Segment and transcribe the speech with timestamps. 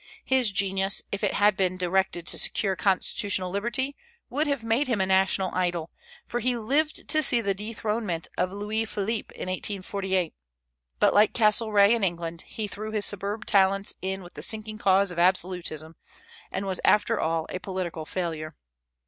[0.25, 3.95] His genius, if it had been directed to secure constitutional liberty,
[4.31, 5.91] would have made him a national idol,
[6.25, 10.33] for he lived to see the dethronement of Louis Philippe in 1848;
[10.97, 15.11] but like Castlereagh in England, he threw his superb talents in with the sinking cause
[15.11, 15.95] of absolutism,
[16.51, 18.55] and was after all a political failure.